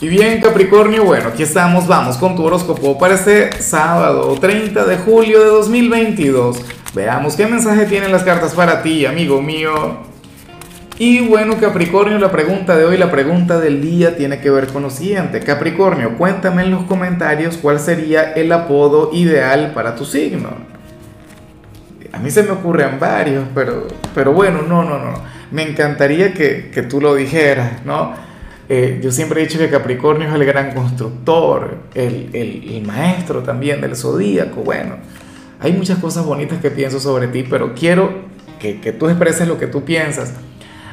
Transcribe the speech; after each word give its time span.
Y 0.00 0.08
bien 0.08 0.40
Capricornio, 0.40 1.04
bueno, 1.04 1.28
aquí 1.28 1.44
estamos, 1.44 1.86
vamos 1.86 2.16
con 2.16 2.34
tu 2.34 2.44
horóscopo 2.44 2.98
para 2.98 3.14
este 3.14 3.52
sábado 3.62 4.36
30 4.40 4.84
de 4.86 4.96
julio 4.98 5.40
de 5.40 5.46
2022. 5.46 6.60
Veamos 6.94 7.36
qué 7.36 7.46
mensaje 7.46 7.86
tienen 7.86 8.10
las 8.10 8.24
cartas 8.24 8.54
para 8.54 8.82
ti, 8.82 9.06
amigo 9.06 9.40
mío. 9.40 9.98
Y 10.98 11.20
bueno 11.20 11.58
Capricornio, 11.60 12.18
la 12.18 12.32
pregunta 12.32 12.76
de 12.76 12.84
hoy, 12.84 12.96
la 12.96 13.12
pregunta 13.12 13.60
del 13.60 13.80
día 13.80 14.16
tiene 14.16 14.40
que 14.40 14.50
ver 14.50 14.66
con 14.66 14.82
lo 14.82 14.90
siguiente. 14.90 15.38
Capricornio, 15.40 16.18
cuéntame 16.18 16.62
en 16.62 16.72
los 16.72 16.82
comentarios 16.84 17.56
cuál 17.56 17.78
sería 17.78 18.32
el 18.32 18.50
apodo 18.50 19.10
ideal 19.12 19.72
para 19.74 19.94
tu 19.94 20.04
signo. 20.04 20.50
A 22.12 22.18
mí 22.18 22.32
se 22.32 22.42
me 22.42 22.50
ocurren 22.50 22.98
varios, 22.98 23.44
pero, 23.54 23.86
pero 24.12 24.32
bueno, 24.32 24.62
no, 24.62 24.82
no, 24.82 24.98
no. 24.98 25.14
Me 25.52 25.62
encantaría 25.62 26.34
que, 26.34 26.70
que 26.74 26.82
tú 26.82 27.00
lo 27.00 27.14
dijeras, 27.14 27.84
¿no? 27.84 28.33
Eh, 28.68 29.00
yo 29.02 29.12
siempre 29.12 29.42
he 29.42 29.46
dicho 29.46 29.58
que 29.58 29.68
Capricornio 29.68 30.28
es 30.28 30.34
el 30.34 30.44
gran 30.46 30.72
constructor, 30.72 31.76
el, 31.94 32.30
el, 32.32 32.82
maestro 32.82 33.42
también 33.42 33.80
del 33.80 33.94
zodíaco. 33.94 34.62
Bueno, 34.62 34.96
hay 35.60 35.72
muchas 35.72 35.98
cosas 35.98 36.24
bonitas 36.24 36.60
que 36.60 36.70
pienso 36.70 36.98
sobre 36.98 37.28
ti, 37.28 37.44
pero 37.48 37.74
quiero 37.74 38.10
que, 38.58 38.80
que 38.80 38.92
tú 38.92 39.08
expreses 39.08 39.46
lo 39.46 39.58
que 39.58 39.66
tú 39.66 39.84
piensas. 39.84 40.32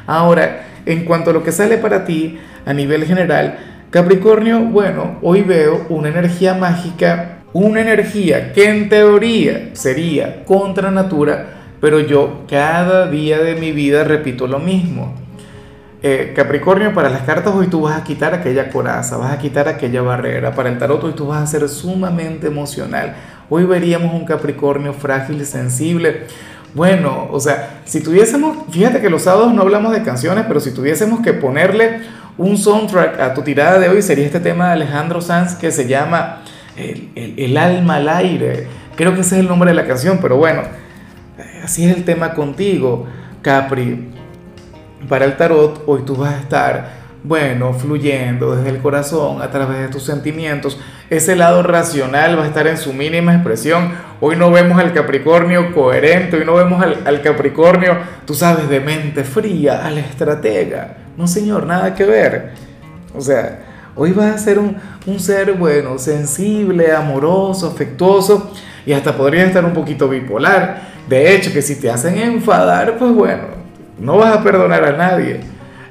Ahora, 0.06 0.66
en 0.84 1.04
cuanto 1.04 1.30
a 1.30 1.32
lo 1.32 1.42
que 1.42 1.52
sale 1.52 1.78
para 1.78 2.04
ti 2.04 2.38
a 2.66 2.74
nivel 2.74 3.04
general, 3.04 3.58
Capricornio, 3.90 4.60
bueno, 4.60 5.18
hoy 5.22 5.42
veo 5.42 5.86
una 5.88 6.08
energía 6.08 6.54
mágica, 6.54 7.38
una 7.54 7.80
energía 7.80 8.52
que 8.52 8.68
en 8.68 8.88
teoría 8.90 9.70
sería 9.72 10.44
contra 10.44 10.90
natura, 10.90 11.62
pero 11.80 12.00
yo 12.00 12.44
cada 12.48 13.10
día 13.10 13.38
de 13.38 13.54
mi 13.54 13.72
vida 13.72 14.04
repito 14.04 14.46
lo 14.46 14.58
mismo 14.58 15.14
eh, 16.04 16.32
Capricornio, 16.34 16.92
para 16.92 17.08
las 17.08 17.22
cartas 17.22 17.54
hoy 17.54 17.68
tú 17.68 17.82
vas 17.82 17.96
a 17.96 18.02
quitar 18.02 18.34
aquella 18.34 18.70
coraza, 18.70 19.16
vas 19.16 19.32
a 19.32 19.38
quitar 19.38 19.68
aquella 19.68 20.02
barrera. 20.02 20.52
Para 20.52 20.68
el 20.68 20.76
tarot 20.76 21.02
hoy 21.04 21.12
tú 21.12 21.28
vas 21.28 21.42
a 21.42 21.46
ser 21.46 21.68
sumamente 21.68 22.48
emocional. 22.48 23.14
Hoy 23.48 23.64
veríamos 23.64 24.12
un 24.12 24.24
Capricornio 24.24 24.94
frágil 24.94 25.40
y 25.40 25.44
sensible. 25.44 26.24
Bueno, 26.74 27.28
o 27.30 27.38
sea, 27.38 27.82
si 27.84 28.02
tuviésemos, 28.02 28.56
fíjate 28.70 29.00
que 29.00 29.10
los 29.10 29.22
sábados 29.22 29.54
no 29.54 29.62
hablamos 29.62 29.92
de 29.92 30.02
canciones, 30.02 30.44
pero 30.48 30.58
si 30.58 30.72
tuviésemos 30.72 31.20
que 31.20 31.34
ponerle 31.34 32.00
un 32.36 32.58
soundtrack 32.58 33.20
a 33.20 33.34
tu 33.34 33.42
tirada 33.42 33.78
de 33.78 33.88
hoy, 33.88 34.02
sería 34.02 34.26
este 34.26 34.40
tema 34.40 34.68
de 34.68 34.72
Alejandro 34.72 35.20
Sanz 35.20 35.54
que 35.54 35.70
se 35.70 35.86
llama 35.86 36.42
el, 36.76 37.10
el 37.14 37.56
alma 37.56 37.96
al 37.96 38.08
aire. 38.08 38.66
Creo 38.96 39.14
que 39.14 39.20
ese 39.20 39.36
es 39.36 39.40
el 39.42 39.48
nombre 39.48 39.70
de 39.70 39.76
la 39.76 39.86
canción, 39.86 40.18
pero 40.20 40.36
bueno, 40.36 40.62
así 41.62 41.84
es 41.84 41.96
el 41.96 42.04
tema 42.04 42.34
contigo, 42.34 43.06
Capri 43.40 44.08
para 45.08 45.24
el 45.24 45.36
tarot, 45.36 45.82
hoy 45.86 46.02
tú 46.02 46.16
vas 46.16 46.34
a 46.34 46.40
estar, 46.40 47.02
bueno, 47.24 47.72
fluyendo 47.72 48.56
desde 48.56 48.70
el 48.70 48.78
corazón 48.78 49.42
a 49.42 49.50
través 49.50 49.78
de 49.78 49.88
tus 49.88 50.02
sentimientos. 50.02 50.78
Ese 51.10 51.36
lado 51.36 51.62
racional 51.62 52.38
va 52.38 52.44
a 52.44 52.46
estar 52.46 52.66
en 52.66 52.76
su 52.76 52.92
mínima 52.92 53.34
expresión. 53.34 53.92
Hoy 54.20 54.36
no 54.36 54.50
vemos 54.50 54.78
al 54.78 54.92
Capricornio 54.92 55.74
coherente, 55.74 56.36
hoy 56.36 56.44
no 56.44 56.54
vemos 56.54 56.82
al, 56.82 57.22
Capricornio, 57.22 57.98
tú 58.26 58.34
sabes, 58.34 58.68
de 58.68 58.80
mente 58.80 59.24
fría, 59.24 59.84
al 59.86 59.98
estratega. 59.98 60.96
No, 61.16 61.26
señor, 61.26 61.66
nada 61.66 61.94
que 61.94 62.04
ver. 62.04 62.52
O 63.14 63.20
sea, 63.20 63.90
hoy 63.94 64.12
vas 64.12 64.34
a 64.34 64.38
ser 64.38 64.58
un, 64.58 64.76
un 65.06 65.20
ser, 65.20 65.52
bueno, 65.52 65.98
sensible, 65.98 66.92
amoroso, 66.92 67.68
afectuoso 67.68 68.52
y 68.86 68.92
hasta 68.92 69.16
podría 69.16 69.44
estar 69.44 69.64
un 69.64 69.72
poquito 69.72 70.08
bipolar. 70.08 70.92
De 71.08 71.34
hecho, 71.34 71.52
que 71.52 71.62
si 71.62 71.76
te 71.76 71.90
hacen 71.90 72.18
enfadar, 72.18 72.96
pues 72.98 73.12
bueno, 73.12 73.61
no 73.98 74.16
vas 74.18 74.36
a 74.36 74.42
perdonar 74.42 74.84
a 74.84 74.96
nadie. 74.96 75.40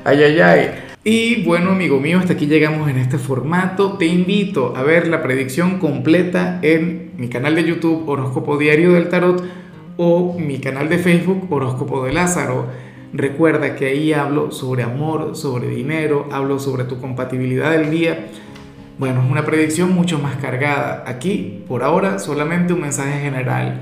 Ay, 0.04 0.24
ay, 0.24 0.40
ay. 0.40 0.70
Y 1.04 1.44
bueno, 1.44 1.72
amigo 1.72 2.00
mío, 2.00 2.20
hasta 2.20 2.34
aquí 2.34 2.46
llegamos 2.46 2.90
en 2.90 2.98
este 2.98 3.18
formato. 3.18 3.98
Te 3.98 4.06
invito 4.06 4.76
a 4.76 4.84
ver 4.84 5.08
la 5.08 5.24
predicción 5.24 5.80
completa 5.80 6.60
en 6.62 7.14
mi 7.18 7.28
canal 7.28 7.56
de 7.56 7.64
YouTube 7.64 8.08
Horóscopo 8.08 8.58
Diario 8.58 8.94
del 8.94 9.10
Tarot 9.10 9.44
o 9.98 10.38
mi 10.38 10.60
canal 10.60 10.90
de 10.90 11.00
Facebook 11.00 11.48
Horóscopo 11.52 12.06
de 12.06 12.14
Lázaro. 12.14 12.68
Recuerda 13.14 13.76
que 13.76 13.88
ahí 13.88 14.14
hablo 14.14 14.52
sobre 14.52 14.84
amor, 14.84 15.36
sobre 15.36 15.70
dinero, 15.70 16.30
hablo 16.32 16.60
sobre 16.60 16.84
tu 16.84 17.00
compatibilidad 17.00 17.72
del 17.72 17.90
día. 17.90 18.28
Bueno, 18.98 19.24
es 19.24 19.32
una 19.32 19.44
predicción 19.44 19.92
mucho 19.92 20.20
más 20.20 20.36
cargada. 20.36 21.04
Aquí, 21.08 21.64
por 21.68 21.84
ahora, 21.84 22.20
solamente 22.20 22.74
un 22.74 22.82
mensaje 22.82 23.20
general 23.20 23.82